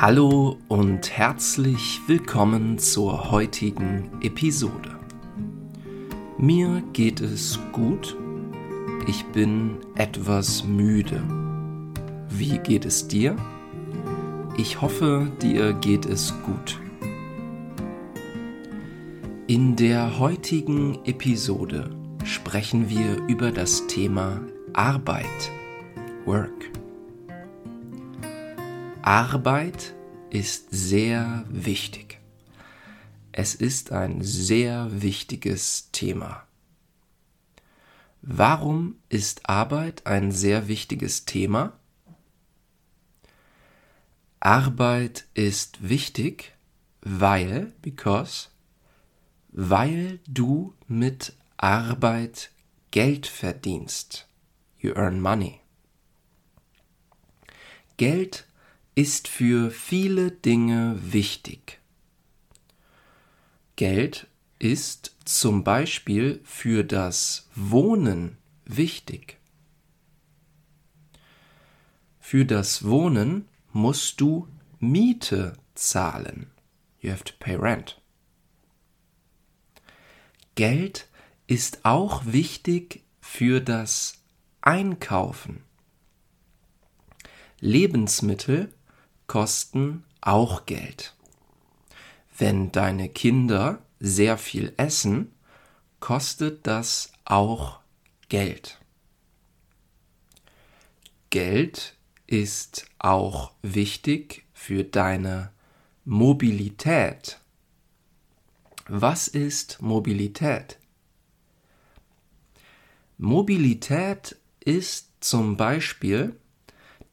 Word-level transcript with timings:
Hallo 0.00 0.56
und 0.68 1.10
herzlich 1.10 2.00
willkommen 2.06 2.78
zur 2.78 3.30
heutigen 3.30 4.10
Episode. 4.22 4.98
Mir 6.38 6.82
geht 6.94 7.20
es 7.20 7.60
gut, 7.72 8.16
ich 9.06 9.26
bin 9.26 9.76
etwas 9.96 10.64
müde. 10.64 11.22
Wie 12.30 12.56
geht 12.56 12.86
es 12.86 13.08
dir? 13.08 13.36
Ich 14.56 14.80
hoffe, 14.80 15.30
dir 15.42 15.74
geht 15.74 16.06
es 16.06 16.32
gut. 16.46 16.80
In 19.48 19.76
der 19.76 20.18
heutigen 20.18 20.98
Episode 21.04 21.90
sprechen 22.24 22.88
wir 22.88 23.22
über 23.28 23.50
das 23.50 23.86
Thema 23.86 24.40
Arbeit, 24.72 25.50
Work. 26.24 26.70
Arbeit 29.02 29.94
ist 30.28 30.68
sehr 30.70 31.46
wichtig. 31.48 32.20
Es 33.32 33.54
ist 33.54 33.92
ein 33.92 34.20
sehr 34.22 34.88
wichtiges 35.00 35.90
Thema. 35.90 36.46
Warum 38.20 38.96
ist 39.08 39.48
Arbeit 39.48 40.06
ein 40.06 40.32
sehr 40.32 40.68
wichtiges 40.68 41.24
Thema? 41.24 41.72
Arbeit 44.38 45.26
ist 45.32 45.88
wichtig, 45.88 46.52
weil, 47.00 47.72
because, 47.80 48.48
weil 49.48 50.20
du 50.26 50.74
mit 50.86 51.32
Arbeit 51.56 52.50
Geld 52.90 53.26
verdienst. 53.26 54.28
You 54.78 54.92
earn 54.94 55.22
money. 55.22 55.60
Geld 57.96 58.46
ist 59.00 59.28
für 59.28 59.70
viele 59.70 60.30
Dinge 60.30 60.98
wichtig. 61.00 61.80
Geld 63.76 64.26
ist 64.58 65.16
zum 65.24 65.64
Beispiel 65.64 66.38
für 66.44 66.84
das 66.84 67.48
Wohnen 67.54 68.36
wichtig. 68.66 69.38
Für 72.18 72.44
das 72.44 72.84
Wohnen 72.84 73.48
musst 73.72 74.20
du 74.20 74.46
Miete 74.80 75.54
zahlen. 75.74 76.50
You 77.00 77.10
have 77.10 77.24
to 77.24 77.32
pay 77.38 77.54
rent. 77.56 77.98
Geld 80.56 81.08
ist 81.46 81.86
auch 81.86 82.26
wichtig 82.26 83.02
für 83.22 83.62
das 83.62 84.22
Einkaufen. 84.60 85.64
Lebensmittel 87.60 88.70
kosten 89.30 90.02
auch 90.20 90.66
Geld. 90.66 91.14
Wenn 92.36 92.72
deine 92.72 93.08
Kinder 93.08 93.80
sehr 94.00 94.36
viel 94.36 94.72
essen, 94.76 95.30
kostet 96.00 96.66
das 96.66 97.12
auch 97.24 97.78
Geld. 98.28 98.80
Geld 101.30 101.96
ist 102.26 102.86
auch 102.98 103.52
wichtig 103.62 104.46
für 104.52 104.82
deine 104.82 105.52
Mobilität. 106.04 107.38
Was 108.88 109.28
ist 109.28 109.80
Mobilität? 109.80 110.76
Mobilität 113.16 114.34
ist 114.58 115.12
zum 115.20 115.56
Beispiel, 115.56 116.34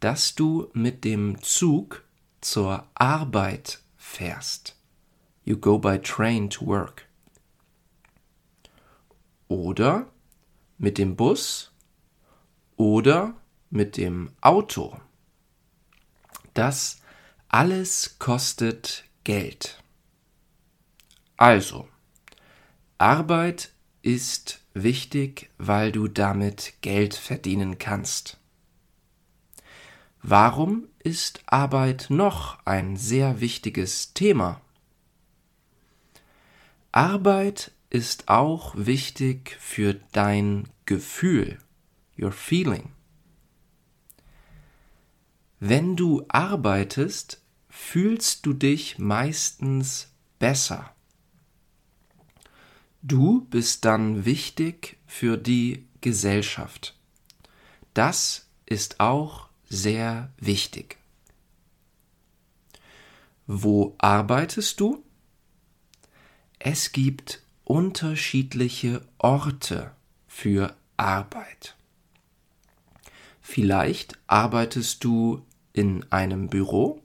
dass 0.00 0.34
du 0.34 0.70
mit 0.72 1.04
dem 1.04 1.42
Zug 1.42 2.05
zur 2.46 2.86
Arbeit 2.94 3.80
fährst. 3.96 4.76
You 5.44 5.56
go 5.56 5.78
by 5.78 5.98
train 5.98 6.48
to 6.50 6.64
work. 6.64 7.08
Oder 9.48 10.06
mit 10.78 10.96
dem 10.98 11.16
Bus 11.16 11.72
oder 12.76 13.34
mit 13.70 13.96
dem 13.96 14.30
Auto. 14.40 15.00
Das 16.54 17.00
alles 17.48 18.18
kostet 18.18 19.04
Geld. 19.24 19.82
Also, 21.36 21.88
Arbeit 22.96 23.72
ist 24.02 24.60
wichtig, 24.72 25.50
weil 25.58 25.90
du 25.90 26.06
damit 26.06 26.74
Geld 26.80 27.14
verdienen 27.14 27.78
kannst. 27.78 28.38
Warum 30.28 30.88
ist 31.04 31.40
Arbeit 31.46 32.06
noch 32.08 32.58
ein 32.64 32.96
sehr 32.96 33.40
wichtiges 33.40 34.12
Thema? 34.12 34.60
Arbeit 36.90 37.70
ist 37.90 38.28
auch 38.28 38.74
wichtig 38.76 39.56
für 39.60 39.94
dein 40.10 40.68
Gefühl, 40.84 41.58
your 42.18 42.32
feeling. 42.32 42.90
Wenn 45.60 45.94
du 45.94 46.24
arbeitest, 46.26 47.40
fühlst 47.68 48.46
du 48.46 48.52
dich 48.52 48.98
meistens 48.98 50.10
besser. 50.40 50.92
Du 53.00 53.42
bist 53.42 53.84
dann 53.84 54.24
wichtig 54.24 54.96
für 55.06 55.38
die 55.38 55.86
Gesellschaft. 56.00 56.98
Das 57.94 58.48
ist 58.66 58.98
auch 58.98 59.45
sehr 59.68 60.32
wichtig. 60.38 60.98
Wo 63.46 63.94
arbeitest 63.98 64.80
du? 64.80 65.04
Es 66.58 66.92
gibt 66.92 67.42
unterschiedliche 67.64 69.06
Orte 69.18 69.92
für 70.26 70.76
Arbeit. 70.96 71.76
Vielleicht 73.40 74.18
arbeitest 74.26 75.04
du 75.04 75.44
in 75.72 76.04
einem 76.10 76.48
Büro. 76.48 77.00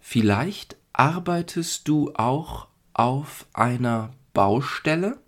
Vielleicht 0.00 0.76
arbeitest 0.92 1.88
du 1.88 2.12
auch 2.14 2.66
auf 2.92 3.46
einer 3.52 4.12
Baustelle? 4.34 5.20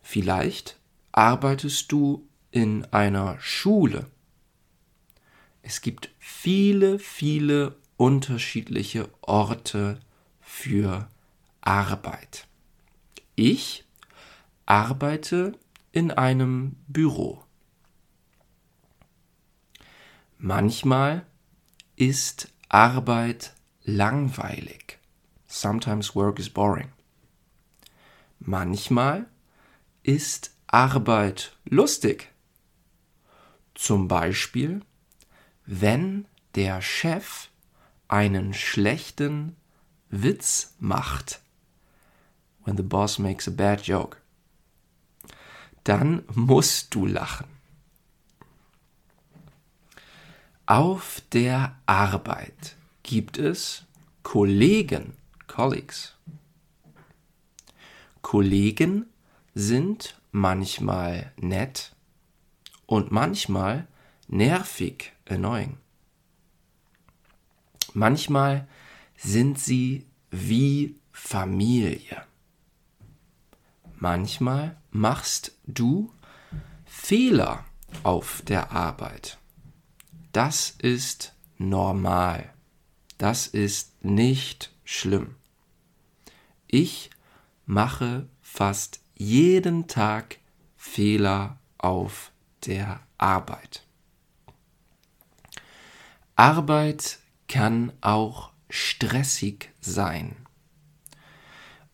Vielleicht 0.00 0.78
arbeitest 1.12 1.92
du 1.92 2.26
in 2.52 2.84
einer 2.92 3.40
Schule. 3.40 4.06
Es 5.62 5.80
gibt 5.80 6.10
viele, 6.18 6.98
viele 6.98 7.76
unterschiedliche 7.96 9.08
Orte 9.22 9.98
für 10.40 11.08
Arbeit. 11.60 12.46
Ich 13.34 13.84
arbeite 14.66 15.58
in 15.92 16.10
einem 16.10 16.76
Büro. 16.88 17.42
Manchmal 20.38 21.24
ist 21.96 22.52
Arbeit 22.68 23.54
langweilig. 23.84 24.98
Sometimes 25.46 26.14
work 26.14 26.38
is 26.38 26.50
boring. 26.50 26.90
Manchmal 28.40 29.26
ist 30.02 30.52
Arbeit 30.66 31.56
lustig. 31.64 32.31
Zum 33.82 34.06
Beispiel, 34.06 34.80
wenn 35.66 36.26
der 36.54 36.80
Chef 36.82 37.48
einen 38.06 38.54
schlechten 38.54 39.56
Witz 40.08 40.76
macht. 40.78 41.40
When 42.62 42.76
the 42.76 42.84
boss 42.84 43.18
makes 43.18 43.48
a 43.48 43.50
bad 43.50 43.82
joke. 43.84 44.18
Dann 45.82 46.22
musst 46.32 46.94
du 46.94 47.06
lachen. 47.06 47.48
Auf 50.66 51.20
der 51.32 51.76
Arbeit 51.84 52.76
gibt 53.02 53.36
es 53.36 53.82
Kollegen 54.22 55.16
Colleagues. 55.48 56.14
Kollegen 58.20 59.06
sind 59.56 60.20
manchmal 60.30 61.32
nett 61.36 61.91
und 62.92 63.10
manchmal 63.10 63.88
nervig, 64.28 65.12
annoying. 65.26 65.78
Manchmal 67.94 68.68
sind 69.16 69.58
sie 69.58 70.04
wie 70.30 70.96
Familie. 71.10 72.26
Manchmal 73.96 74.76
machst 74.90 75.52
du 75.66 76.12
Fehler 76.84 77.64
auf 78.02 78.42
der 78.42 78.72
Arbeit. 78.72 79.38
Das 80.32 80.74
ist 80.82 81.34
normal. 81.56 82.52
Das 83.16 83.46
ist 83.46 84.04
nicht 84.04 84.70
schlimm. 84.84 85.36
Ich 86.66 87.08
mache 87.64 88.28
fast 88.42 89.00
jeden 89.14 89.86
Tag 89.86 90.40
Fehler 90.76 91.58
auf 91.78 92.31
der 92.66 93.00
Arbeit. 93.18 93.84
Arbeit 96.36 97.18
kann 97.48 97.92
auch 98.00 98.50
stressig 98.70 99.70
sein. 99.80 100.36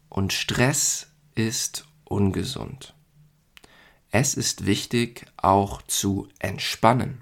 Und 0.08 0.32
Stress 0.32 1.08
ist 1.34 1.86
ungesund. 2.04 2.94
Es 4.10 4.34
ist 4.34 4.64
wichtig, 4.64 5.26
auch 5.36 5.82
zu 5.82 6.28
entspannen. 6.38 7.20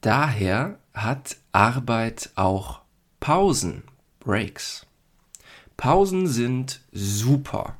Daher 0.00 0.78
hat 0.94 1.36
Arbeit 1.52 2.30
auch 2.34 2.82
Pausen, 3.18 3.84
Breaks. 4.20 4.86
Pausen 5.76 6.26
sind 6.26 6.80
super. 6.92 7.76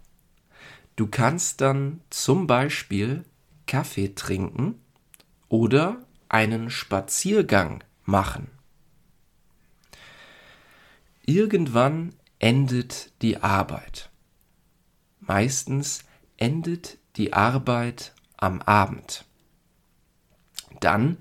Du 0.96 1.06
kannst 1.06 1.60
dann 1.60 2.00
zum 2.10 2.46
Beispiel 2.46 3.24
Kaffee 3.72 4.14
trinken 4.14 4.78
oder 5.48 6.04
einen 6.28 6.68
Spaziergang 6.68 7.82
machen. 8.04 8.50
Irgendwann 11.24 12.14
endet 12.38 13.10
die 13.22 13.38
Arbeit. 13.38 14.10
Meistens 15.20 16.04
endet 16.36 16.98
die 17.16 17.32
Arbeit 17.32 18.12
am 18.36 18.60
Abend. 18.60 19.24
Dann 20.80 21.16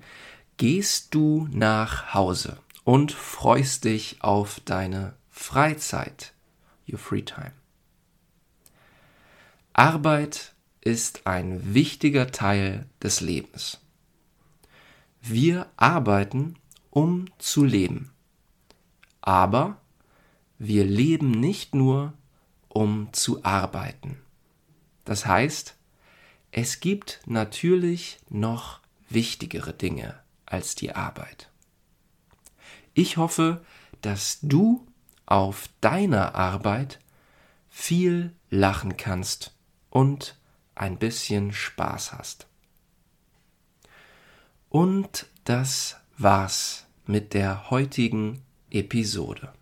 gehst 0.58 1.14
du 1.14 1.48
nach 1.50 2.12
Hause 2.12 2.58
und 2.84 3.12
freust 3.12 3.84
dich 3.84 4.22
auf 4.22 4.60
deine 4.60 5.16
Freizeit, 5.30 6.34
your 6.86 6.98
free 6.98 7.22
time. 7.22 7.54
Arbeit 9.72 10.52
ist 10.82 11.26
ein 11.26 11.74
wichtiger 11.74 12.30
Teil 12.30 12.86
des 13.02 13.20
Lebens. 13.20 13.80
Wir 15.20 15.68
arbeiten, 15.76 16.56
um 16.90 17.26
zu 17.38 17.64
leben. 17.64 18.10
Aber 19.20 19.80
wir 20.58 20.84
leben 20.84 21.30
nicht 21.30 21.74
nur, 21.74 22.12
um 22.68 23.12
zu 23.12 23.44
arbeiten. 23.44 24.18
Das 25.04 25.26
heißt, 25.26 25.76
es 26.50 26.80
gibt 26.80 27.20
natürlich 27.26 28.18
noch 28.28 28.80
wichtigere 29.08 29.72
Dinge 29.72 30.18
als 30.44 30.74
die 30.74 30.94
Arbeit. 30.94 31.48
Ich 32.94 33.16
hoffe, 33.16 33.64
dass 34.00 34.38
du 34.42 34.86
auf 35.24 35.68
deiner 35.80 36.34
Arbeit 36.34 36.98
viel 37.70 38.34
lachen 38.50 38.96
kannst 38.96 39.54
und 39.88 40.36
ein 40.74 40.98
bisschen 40.98 41.52
Spaß 41.52 42.12
hast. 42.12 42.46
Und 44.68 45.26
das 45.44 45.96
war's 46.16 46.86
mit 47.06 47.34
der 47.34 47.70
heutigen 47.70 48.42
Episode. 48.70 49.52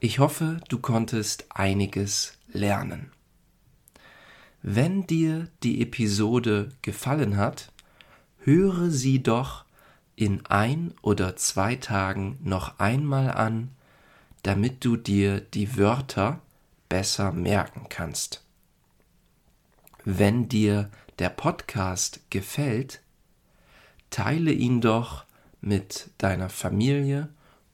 Ich 0.00 0.18
hoffe, 0.18 0.60
du 0.68 0.78
konntest 0.78 1.46
einiges 1.50 2.38
lernen. 2.48 3.10
Wenn 4.62 5.06
dir 5.06 5.48
die 5.62 5.80
Episode 5.80 6.70
gefallen 6.82 7.36
hat, 7.36 7.72
höre 8.40 8.90
sie 8.90 9.22
doch 9.22 9.64
in 10.16 10.44
ein 10.46 10.94
oder 11.00 11.36
zwei 11.36 11.76
Tagen 11.76 12.38
noch 12.42 12.78
einmal 12.78 13.30
an, 13.30 13.70
damit 14.42 14.84
du 14.84 14.96
dir 14.96 15.40
die 15.40 15.76
Wörter 15.76 16.40
besser 16.88 17.32
merken 17.32 17.86
kannst. 17.88 18.44
Wenn 20.04 20.48
dir 20.48 20.90
der 21.18 21.28
Podcast 21.28 22.20
gefällt, 22.30 23.00
teile 24.10 24.52
ihn 24.52 24.80
doch 24.80 25.24
mit 25.60 26.10
deiner 26.18 26.48
Familie 26.48 27.28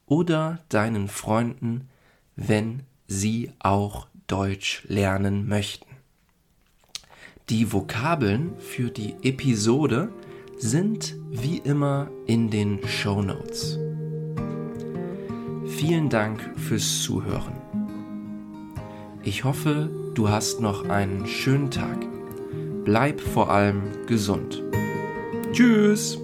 oder 0.06 0.59
deinen 0.69 1.09
Freunden, 1.09 1.88
wenn 2.37 2.82
sie 3.06 3.53
auch 3.59 4.06
Deutsch 4.26 4.82
lernen 4.88 5.47
möchten. 5.49 5.87
Die 7.50 7.73
Vokabeln 7.73 8.59
für 8.59 8.91
die 8.91 9.15
Episode 9.23 10.09
sind 10.56 11.15
wie 11.31 11.59
immer 11.59 12.11
in 12.27 12.50
den 12.50 12.87
Show 12.88 13.20
Notes. 13.20 13.79
Vielen 15.67 16.09
Dank 16.09 16.59
fürs 16.59 17.03
Zuhören. 17.03 17.55
Ich 19.23 19.44
hoffe, 19.44 19.91
du 20.15 20.29
hast 20.29 20.61
noch 20.61 20.88
einen 20.88 21.27
schönen 21.27 21.70
Tag. 21.70 22.14
Bleib 22.85 23.21
vor 23.21 23.51
allem 23.51 23.83
gesund. 24.07 24.63
Tschüss! 25.53 26.24